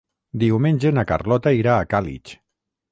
Diumenge 0.43 0.93
na 0.99 1.03
Carlota 1.11 1.55
irà 1.61 1.77
a 1.83 1.89
Càlig. 1.95 2.37